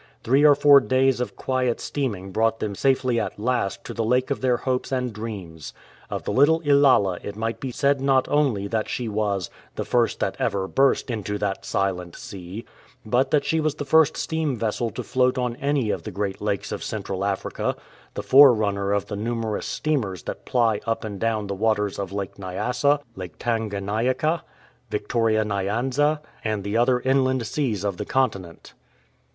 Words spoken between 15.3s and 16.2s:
on any of the